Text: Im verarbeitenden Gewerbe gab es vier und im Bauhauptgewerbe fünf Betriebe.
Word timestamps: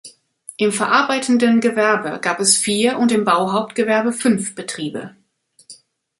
Im 0.57 0.71
verarbeitenden 0.71 1.59
Gewerbe 1.61 2.17
gab 2.21 2.39
es 2.39 2.57
vier 2.57 2.97
und 2.97 3.11
im 3.11 3.23
Bauhauptgewerbe 3.23 4.13
fünf 4.13 4.55
Betriebe. 4.55 5.15